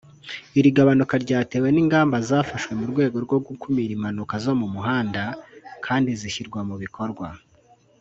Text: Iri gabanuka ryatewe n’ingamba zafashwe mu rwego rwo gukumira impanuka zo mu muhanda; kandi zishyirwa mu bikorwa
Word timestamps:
Iri 0.59 0.69
gabanuka 0.75 1.15
ryatewe 1.25 1.67
n’ingamba 1.71 2.15
zafashwe 2.29 2.71
mu 2.79 2.85
rwego 2.91 3.17
rwo 3.25 3.37
gukumira 3.47 3.91
impanuka 3.97 4.33
zo 4.43 4.53
mu 4.59 4.67
muhanda; 4.73 5.23
kandi 5.85 6.09
zishyirwa 6.19 6.59
mu 6.69 6.75
bikorwa 6.85 7.27